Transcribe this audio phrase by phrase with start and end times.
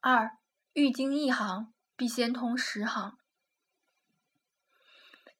[0.00, 0.38] 二，
[0.74, 3.18] 欲经一行，必先通十行。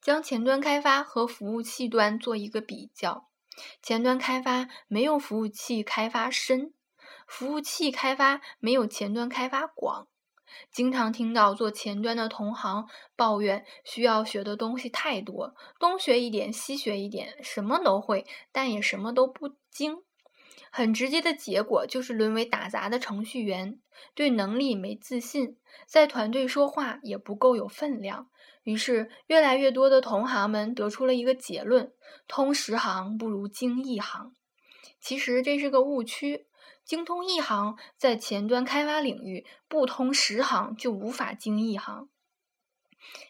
[0.00, 3.28] 将前端开发和服务器端做一个比较，
[3.80, 6.74] 前端开发没有服务器开发深，
[7.24, 10.08] 服务器开发没有前端开发广。
[10.72, 20.02] 经常听到做前端的同行抱怨，需要学的东西太多，东学一点，西学一点，什么都会，但也什么都不精。
[20.70, 23.80] 很直接的结果就是沦为打杂的程序员，
[24.14, 25.56] 对能力没自信，
[25.86, 28.28] 在团队说话也不够有分量。
[28.64, 31.92] 于是，越来越多的同行们得出了一个结论：
[32.26, 34.34] 通十行不如精一行。
[35.00, 36.46] 其实这是个误区。
[36.84, 42.08] 精通一行，在前端开发领域不通十行就无法精一行。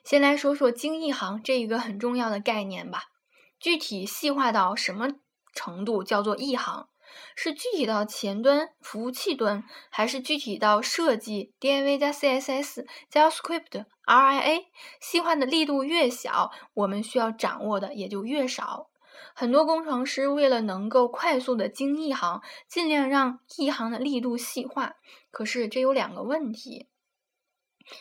[0.05, 3.11] 先来说说精一行这一个很重要的概念吧。
[3.59, 5.09] 具体细化到什么
[5.53, 6.89] 程度叫做一行？
[7.35, 14.65] 是具体到前端服务器端，还是具体到设计 DIV 加 CSS 加 Script RIA？
[15.01, 18.91] 细化的力度越小，我们需要掌握的也就越少。
[19.35, 24.95] 很多工程师为了能够快速的精一行，尽量让一行的力度细化。
[25.31, 26.89] 可是这有两个问题：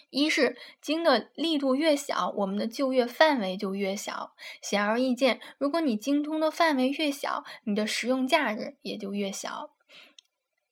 [0.09, 4.33] 一是精的力度越小，我们的就业范围就越小。
[4.61, 9.71] 显而易见，如果你精通的范围越小，你的实用价值也就越小。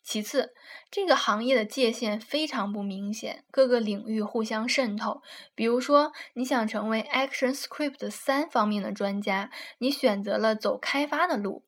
[0.03, 0.53] 其次，
[0.91, 5.23] 这个行业的界限非常不明显，各个领域互相渗透。
[5.55, 11.63] 比如说，你想成为 ActionScript 三方面的专家，你选择了走开发的路，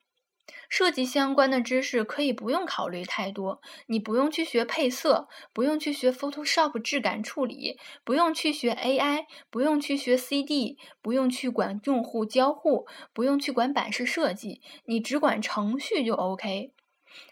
[0.70, 16.74] 设计相关的知识可以不用考虑太多，你不用去学配色，不用去学 Photoshop 质感处理，不用去学 AI，不用去学 CD，不用去管用户交互，不用去管版式设计，你只管程序就 OK。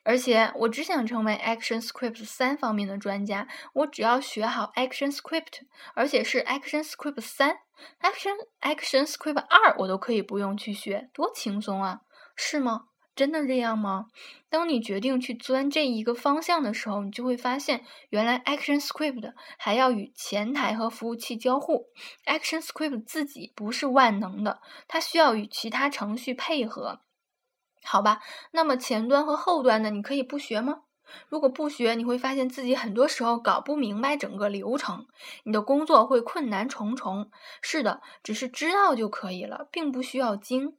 [0.03, 5.61] 而且我只想成为 ActionScript 三方面的专家，我只要学好 ActionScript，
[5.93, 7.57] 而且是 ActionScript 三
[8.01, 11.99] ，Action ActionScript 二我都可以不用去学，多轻松啊，
[12.35, 12.85] 是吗？
[13.15, 14.07] 真的这样吗？
[14.49, 21.87] 当你决定去钻这一个方向的时候，你就会发现，原来 ActionScript 还要与前台和服务器交互
[22.25, 26.99] ，ActionScript 自己不是万能的，它需要与其他程序配合。
[27.83, 28.19] 好吧，
[28.51, 30.81] 那么前端和后端的你可以不学吗？
[31.29, 35.05] 如果不学，你会发现自己很多时候搞不明白整个流程，
[35.43, 37.29] 你的工作会困难重重。
[37.61, 40.77] 是的，只是知道就可以了，并不需要精。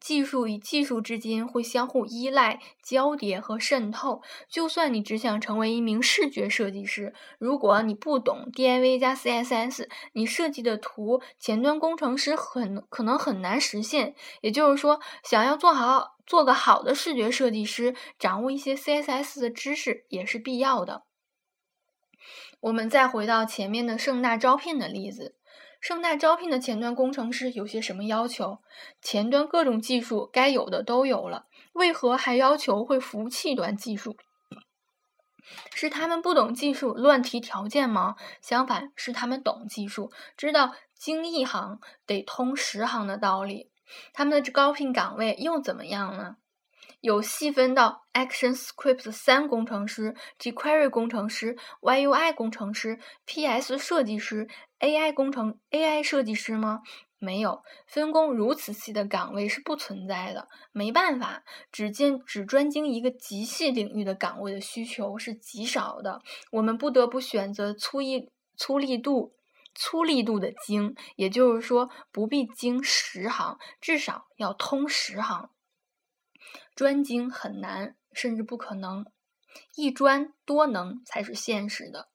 [0.00, 4.22] 技术与技术之间会相互依赖、交叠和渗透。
[4.48, 14.14] 就算你只想成为一名视觉设计师，如果你不懂 DIV 加 CSS，你设计的图前端工程师很可能很难实现。
[14.40, 21.04] 也就是说，想要做好做个好的视觉设计师，掌握一些 CSS 的知识也是必要的。
[22.60, 25.34] 我们再回到前面的盛大招聘的例子。
[25.80, 28.58] 盛大招聘的前端工程师有些什么要求？
[29.00, 34.16] 前端各种技术该有的都有了，为何还要求会服务器端技术？
[35.74, 38.14] 是他们不懂技术乱提条件吗？
[38.42, 43.70] 相反，是他们懂技术，知道精一行得通十行的道理。
[44.12, 46.36] 他们的招聘岗位又怎么样呢？
[47.00, 54.48] 有细分到 ActionScript 三工程师、jQuery 工程师、YUI 工程师、PS 设计师、
[54.80, 56.82] AI 工程 AI 设计师吗？
[57.18, 60.48] 没有，分工如此细的岗位是不存在的。
[60.72, 66.22] 没办法，只见只专精一个极细领域的岗位的需求是极少的。
[66.50, 69.34] 我们不得不选择粗一粗力度
[69.74, 75.50] 粗力度的精，也就是说不必精十行，至少要通十行。
[76.74, 79.04] 专精很难，甚至不可能，
[79.74, 82.08] 一专多能才是现实的。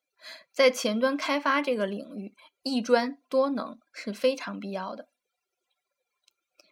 [0.51, 5.07] 在前端开发这个领域，一专多能是非常必要的。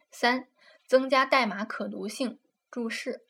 [0.10, 0.48] 三、
[0.88, 2.40] 增加代码可读性。
[2.72, 3.22] 注释：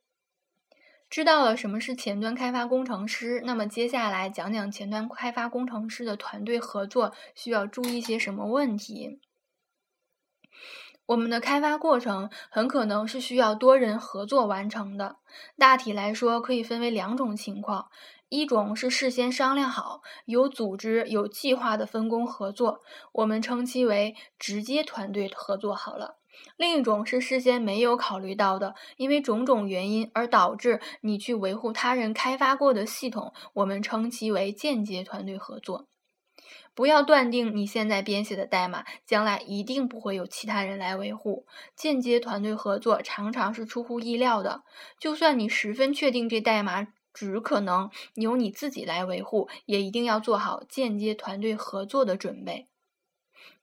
[1.10, 9.20] 知道了什么是前端开发工程师，那么接下来讲讲前端开发工程师的团队合作需要注意些什么问题。
[11.08, 15.18] 我们的开发过程很可能是需要多人合作完成的。
[15.58, 17.90] 大体来说，可以分为两种情况：
[18.30, 26.16] 一种是事先商量好、有组织、有计划的分工合作，我们称其为直接团队合作好了；
[26.56, 35.88] 另一种是事先没有考虑到的，因为种种原因而导致你去维护他人开发过的系统，我们称其为间接团队合作。
[36.74, 41.46] 不要断定你现在编写的代码将来一定不会有其他人来维护。
[41.76, 44.64] 间接团队合作常常是出乎意料的。
[45.00, 52.68] 就算你十分确定这代码只可能由你自己来维护，也一定要做好间接团队合作的准备。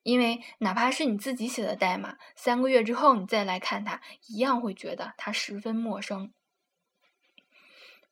[0.03, 6.33] 因为哪怕是你自己写的代码，三个月之后你再来看它，一样会觉得它十分陌生。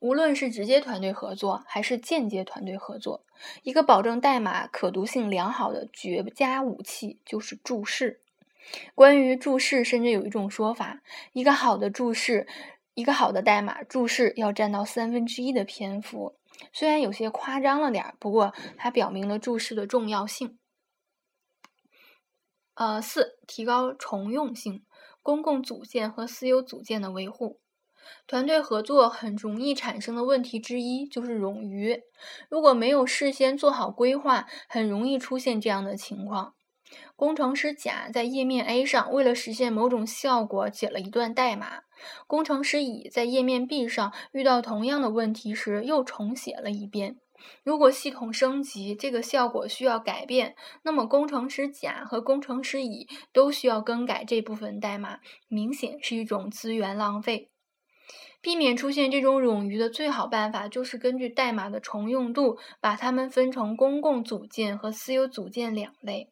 [0.00, 3.24] 无论是直接团队合作还是间接团队合作，
[3.62, 8.20] 一个保证代码可读性良好的绝佳武器就是注释。
[8.94, 11.00] 关于注释，甚至有一种说法：
[11.32, 12.46] 一个好的注释，
[12.94, 16.36] 一个好的代码注释要占到三分之一的篇幅。
[16.72, 20.58] 虽然有些夸张了点儿，不过它表明了注释的重要性。
[22.74, 24.84] 呃，四、提高重用性，
[25.22, 27.60] 公共组件和私有组件的维护。
[28.26, 32.00] 团队合作很容易产生的问题之一就是冗余。
[32.48, 36.54] 如果没有事先做好规划，很容易出现这样的情况：
[37.16, 41.80] 工程师甲在页面 A 上为了实现某种效果写了一段代码，
[42.26, 47.16] 工程师乙在页面 B 上遇到同样的问题时又重写了一遍。
[47.62, 57.50] 如果系统升级，这个效果需要改变，那么工程师甲和工程师乙都需要更改这部分代码，明显是一种资源浪费。
[58.40, 66.30] 避免出现这种冗余的最好办法，就是根据代码的重用度，把它们分成公共组件和私有组件两类。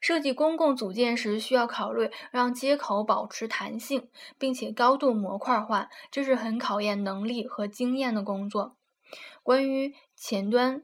[0.00, 8.76] 设计公共组件时，需要考虑让接口保持弹性，并且高度模块化，这是很考验能力和经验的工作。
[9.44, 10.82] 关于前端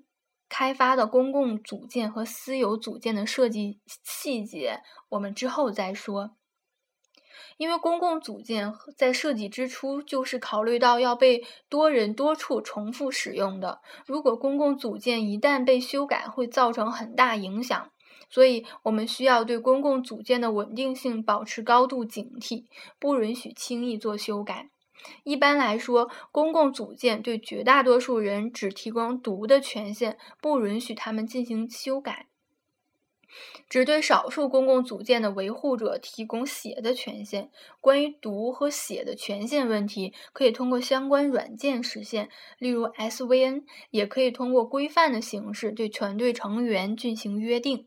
[0.49, 6.37] 开发的公共组件和私有组件的设计细节，我们之后再说。
[7.57, 13.81] 因为公共组件在设计之初就是考虑到要被多人多处重复使用的。
[14.07, 17.91] 如果公共组件一旦被修改，会造成很大影响，
[18.31, 22.65] 所以我们需要对公共组件的稳定性保持高度警惕，
[22.99, 24.71] 不允许轻易做修改。
[25.25, 32.28] 一般来说，公共组件对绝大多数人只提供读的权限，不允许他们进行修改。
[33.69, 37.51] 只对少数公共组件的维护者提供写的权限。
[37.81, 42.29] 关于读和写的权限问题，可以通过相关软件实现，
[42.59, 47.87] 例如 SVN，也可以通过规范的形式对团队成员进行约定。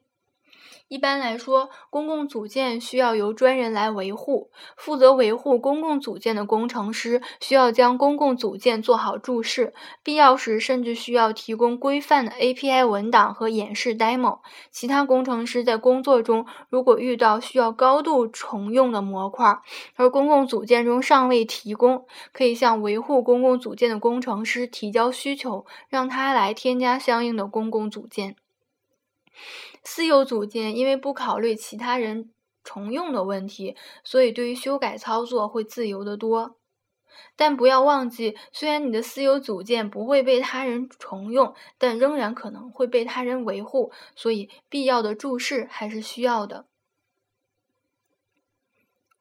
[0.92, 4.52] 一般来说，公共组件需要由专人来维护。
[4.76, 9.74] 负责维护公共组件的工程师需要将公共组件做好注释，
[10.04, 14.40] 必要时甚至需要提供规范的 API 文档和演示 demo。
[14.70, 19.62] 其他工程师在工作中如果遇到需要高度重用的模块，
[19.96, 28.36] 而公共组件中尚未提供，可以向维护公共组件的工程师提交需求，让他来添加相应的公共组件。
[29.84, 32.32] 私有组件因为不考虑其他人
[32.64, 36.58] 重用的问题，所以对于修改操作会自由得多。
[37.36, 46.68] 但不要忘记，虽然你的私有组件不会被他人重用，但仍然可能会被他人维护，所以必要的注释还是需要的。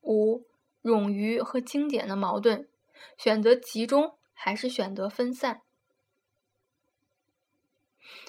[0.03, 0.45] 五、
[0.83, 2.69] 冗余和精简的矛盾：
[3.17, 5.63] 选择集中还是选择分散？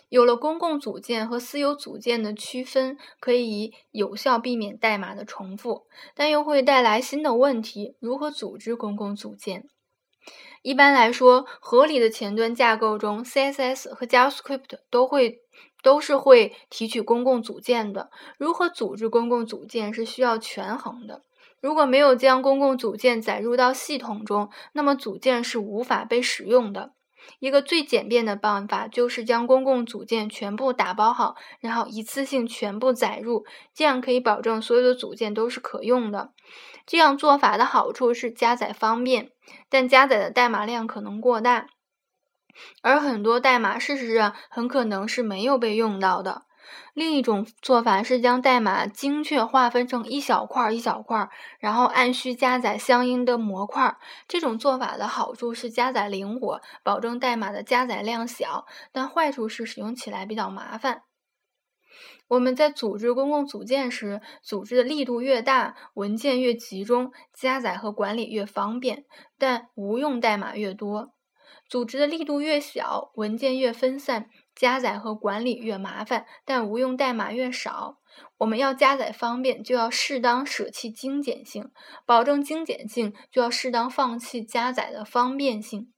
[0.09, 7.95] 有了公共组件和私有组件的区分，可以有效避免代码的重复，但又会带来新的问题。
[7.99, 9.69] 如何组织公共组件？
[10.61, 15.39] 一般来说，合理的前端架构中，CSS 和 JavaScript 都会
[15.81, 18.11] 都是会提取公共组件的。
[18.37, 21.23] 如何组织公共组件是需要权衡的。
[21.61, 26.93] 如果没有将公共组件载入到系统中，那么组件是无法被使用的。
[27.39, 36.31] 一个最简便的办法就是将公共组件全部打包好，然后一次性全部载入，这样可以保证所有的组件都是可用的。
[36.85, 39.31] 这样做法的好处是加载方便，
[39.69, 41.67] 但加载的代码量可能过大，
[42.81, 46.43] 而很多代码事实上很可能是没有被用到的。
[46.93, 53.97] 另一种做法是将代码精确划分成一小块一小块，然后按需加载相应的模块。
[54.27, 61.03] 这种做法的好处是加载灵活，保证代码的加载量小，但坏处是使用起来比较麻烦。
[62.27, 69.03] 我们在组织公共组件时，组织的力度越大，文件越集中，加载和管理越方便，
[69.37, 71.11] 但无用代码越多；
[71.67, 74.29] 组织的力度越小，文件越分散。
[74.61, 77.97] 加载和管理越麻烦，但无用代码越少。
[78.37, 81.71] 我们要加载方便，就要适当舍弃精简性；
[82.05, 85.91] 保证精简性，就要适当放弃加载的方便性。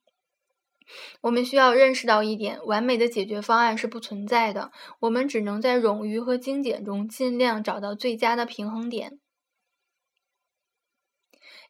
[1.19, 9.19] 我们需要认识到一点：完美的解决方案是不存在的，我们只能在冗余和精简中尽量找到最佳的平衡点。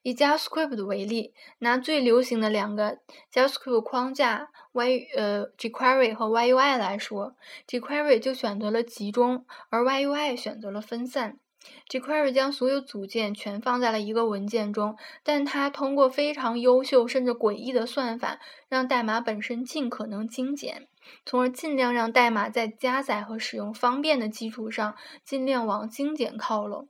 [0.04, 3.00] 以 JavaScript 为例，拿最流行的两个
[3.34, 7.36] JavaScript 框架 Y 呃 jQuery 和 YUI 来说
[7.68, 11.40] ，jQuery 就选择了集中，而 YUI 选择了分散。
[11.90, 20.90] jQuery 将所有组件全放在了一个文件中，但它通过非常优秀甚至诡异的算法，让代码本身尽可能精简，
[21.26, 26.90] 从而尽量让代码在加载和使用方便的基础上，尽量往精简靠拢。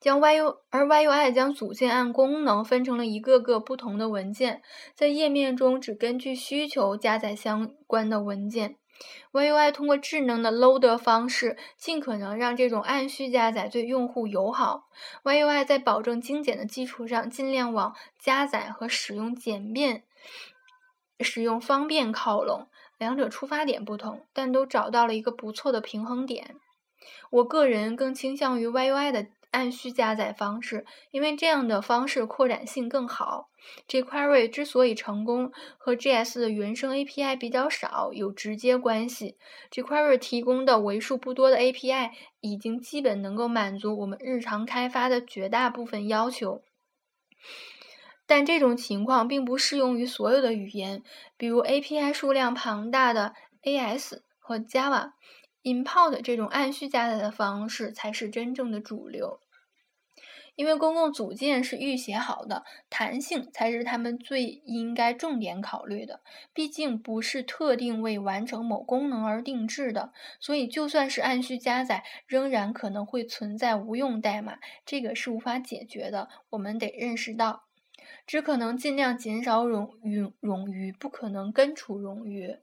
[0.00, 4.62] 将 YU 而 YUI 将组件按功能分成了一个个不同的文件，
[4.94, 8.76] 在页面中只根据需求加载相关的文件。
[9.32, 14.88] YUI 通过智能的 loader 方式，尽可能让这种按需加载对用户友好。
[15.24, 20.04] YUI 在保证精简的基础上，尽量往加载和使用简便、
[21.20, 22.68] 使用方便靠拢。
[22.98, 26.54] 两者出发点不同，但都找到了一个不错的平衡点。
[27.30, 29.26] 我个人更倾向于 YUI 的。
[29.54, 33.48] 按需加载方式，因为这样的方式扩展性更好。
[33.88, 39.38] jQuery 之所以成功，和 JS 的原生 API 比较少有直接关系。
[39.70, 46.62] jQuery 提供的为数不多的 API 已经基本能够满足我们日常开发的绝大部分要求，
[48.26, 51.02] 但这种情况并不适用于所有的语言，
[51.36, 55.12] 比如 API 数量庞大的 AS 和 Java。
[55.62, 59.40] Import 这种按需加载的方式才是真正的主流。
[60.56, 66.20] 因为公共组件是预写好的，弹性才是他们最应该重点考虑的。
[66.52, 76.28] 毕竟不是特定为完成某功能而定制的，所以就算是按需加载，仍然可能会存在无用代码，这个是无法解决的。
[76.50, 77.64] 我们得认识到，
[78.26, 82.58] 只可能尽量减少冗余冗余，不可能根除冗余。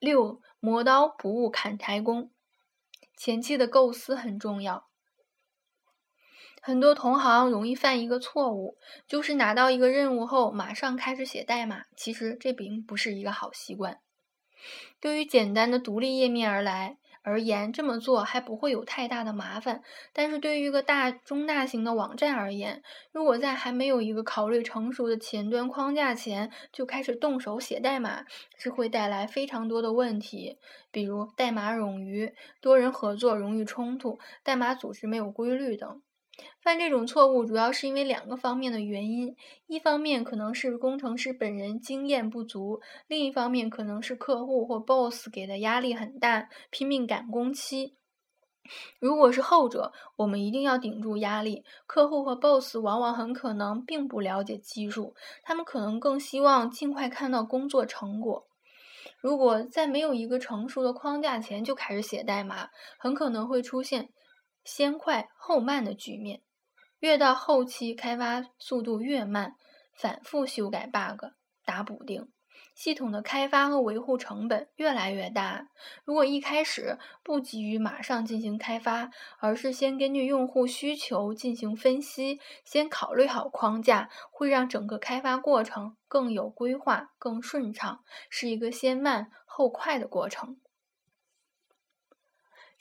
[0.00, 2.30] 六，磨刀不误砍柴工。
[3.18, 4.86] 前期的构思很重要，
[6.62, 11.86] 很多同行容易犯一个错误，就是拿到一个任务后马上开始写代码。
[11.96, 14.00] 其实这并不是一个好习惯。
[15.00, 16.98] 对于简单的独立页面而来。
[17.28, 19.82] 而言，这么做还不会有太大的麻烦。
[20.14, 22.82] 但是对于一个大中大型的网站而言，
[23.12, 28.24] 如果在还没有一个考虑成熟的前端框架前就开始动手写代码，
[28.56, 30.56] 是会带来非常多的问题，
[30.90, 36.00] 比如代码冗余、多人合作容易冲突、代码组织没有规律等。
[36.60, 47.94] 犯这种错误主要是因为两个方面的原因：一方面可能是工程师本人经验不足，另一方面可能是客户或 boss 给的压力很大，拼命赶工期。
[48.98, 51.64] 如果是后者，我们一定要顶住压力。
[51.86, 58.46] 客户和 boss 往往很可能并不了解技术，他们可能更希望尽快看到工作成果。
[59.20, 62.68] 如果在没有一个成熟的框架前就开始写代码，
[62.98, 64.10] 很可能会出现。
[64.68, 66.42] 先快后慢的局面，
[66.98, 69.54] 越到后期开发速度越慢，
[69.94, 71.24] 反复修改 bug
[71.64, 72.28] 打补丁，
[72.74, 75.68] 系统的开发和维护成本越来越大。
[76.04, 79.10] 如果一开始不急于马上进行开发，
[79.40, 90.60] 而是先根据用户需求进行分析，先考虑好框架，会让整个开发过程更有规划、更顺畅，是一个先慢后快的过程。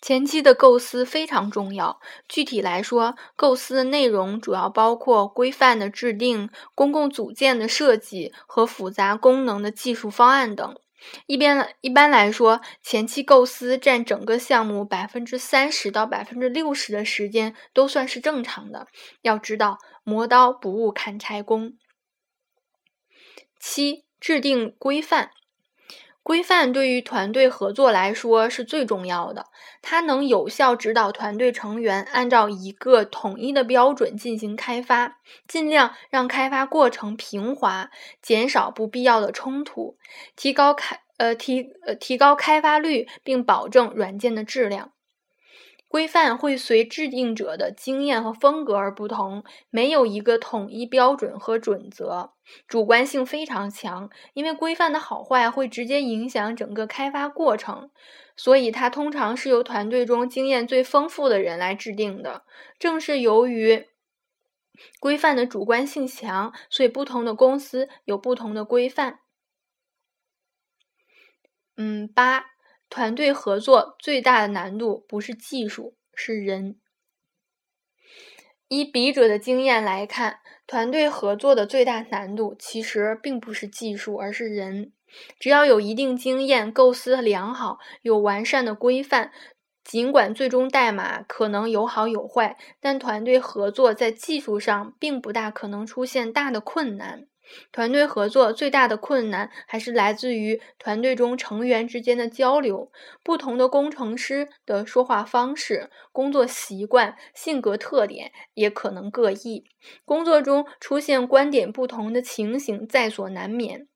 [0.07, 1.99] 前期的构思非常重要。
[2.29, 10.79] 具体来说，构思的内容主要包括规范的制定、公共组件的设计和复杂功能的技术方案等。
[11.25, 18.87] 一边一般来说，前期构思占整个项目百分之三十到百分之六十的时间都算是正常的。
[19.23, 21.73] 要知道，磨刀不误砍柴工。
[23.59, 25.31] 七、制定规范。
[26.27, 29.45] 规范对于团队合作来说是最重要的，
[29.81, 37.89] 它能有效指导团队成员按照一个统一的标准进行开发，尽量让开发过程平滑，
[38.21, 39.95] 减少不必要的冲突，
[40.35, 44.91] 提高开呃提呃提高开发率，并保证软件的质量。
[45.87, 52.33] 规范会随制定者的经验和风格而不同，没有一个统一标准和准则，
[52.67, 54.09] 主观性非常强。
[54.33, 57.89] 因为规范的好坏会直接影响整个开发过程，
[58.35, 62.43] 所以它通常是由团队中经验最丰富的人来制定的。
[62.77, 63.87] 正是由于
[64.99, 69.19] 规范的主观性强，所以不同的公司有不同的规范。
[71.77, 72.56] 嗯，八。
[72.89, 76.77] 团队合作最大的难度不是技术，是人。
[78.69, 84.91] 以笔者的经验来看，团队合作的最大难度其实并不是技术，而是人。
[85.39, 89.31] 只要有一定经验、构思良好、有完善的规范，
[89.83, 97.27] 尽管最终代码可能有好有坏，但团队合作在技术上并不大可能出现大的困难。
[97.71, 102.91] 团队合作最大的困难还是来自于团队中成员之间的交流。
[103.23, 109.65] 不同的工程师的说话方式、工作习惯、性格特点也可能各异，
[110.05, 113.87] 工作中出现观点不同的情形在所难免。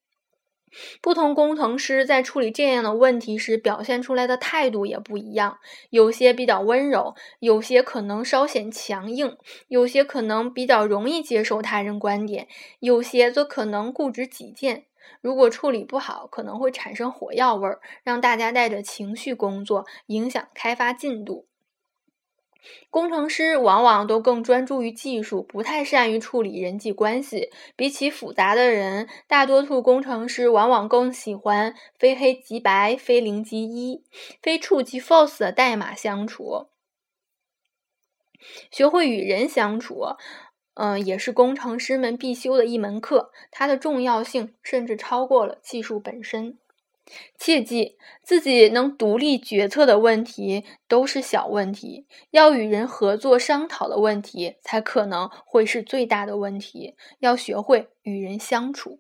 [1.01, 5.59] 不同工程师在处理这样的问题时表现出来的态度也不一样，
[5.89, 9.37] 有些比较温柔，有些可能稍显强硬，
[9.67, 12.47] 有些可能比较容易接受他人观点，
[12.79, 14.85] 有些则可能固执己见。
[15.19, 21.50] 如果处理不好，可能会产生火药味儿，让大家带着情绪工作，影响开发进度。
[22.89, 27.49] 工程师往往都更专注于技术，不太善于处理人际关系。
[27.75, 34.03] 比起复杂的人，大多数工程师往往更喜欢非黑即白、非零即一、
[34.41, 36.67] 非 true 即 false 的代码相处。
[38.71, 40.03] 学会与人相处，
[40.73, 43.31] 嗯，也是工程师们必修的一门课。
[43.51, 46.57] 它的重要性甚至超过了技术本身。
[47.37, 56.95] 切记，自己能独立决策的问题都是小问题，要与人合作商讨的问题才可能会是最大的问题。
[57.19, 58.99] 要学会与人相处。